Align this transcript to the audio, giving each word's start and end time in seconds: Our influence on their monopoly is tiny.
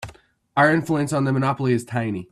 Our 0.57 0.71
influence 0.73 1.13
on 1.13 1.25
their 1.25 1.33
monopoly 1.33 1.73
is 1.73 1.85
tiny. 1.85 2.27